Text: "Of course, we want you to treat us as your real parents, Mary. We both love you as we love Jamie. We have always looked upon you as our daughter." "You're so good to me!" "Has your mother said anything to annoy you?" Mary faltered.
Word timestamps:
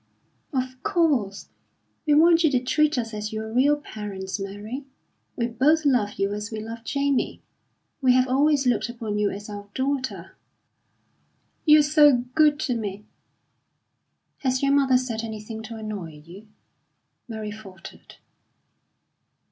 "Of 0.51 0.81
course, 0.81 1.49
we 2.07 2.15
want 2.15 2.43
you 2.43 2.49
to 2.49 2.59
treat 2.59 2.97
us 2.97 3.13
as 3.13 3.31
your 3.31 3.53
real 3.53 3.77
parents, 3.77 4.39
Mary. 4.39 4.85
We 5.35 5.45
both 5.45 5.85
love 5.85 6.13
you 6.13 6.33
as 6.33 6.49
we 6.51 6.59
love 6.59 6.83
Jamie. 6.83 7.43
We 8.01 8.13
have 8.13 8.27
always 8.27 8.65
looked 8.65 8.89
upon 8.89 9.19
you 9.19 9.29
as 9.29 9.47
our 9.47 9.67
daughter." 9.75 10.35
"You're 11.65 11.83
so 11.83 12.25
good 12.33 12.59
to 12.61 12.75
me!" 12.75 13.05
"Has 14.39 14.63
your 14.63 14.71
mother 14.73 14.97
said 14.97 15.21
anything 15.23 15.61
to 15.65 15.75
annoy 15.75 16.23
you?" 16.25 16.47
Mary 17.27 17.51
faltered. 17.51 18.15